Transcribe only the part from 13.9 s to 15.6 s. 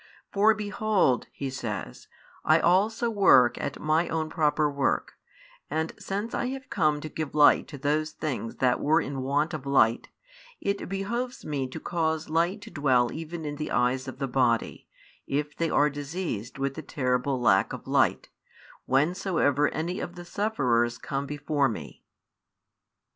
of the body, if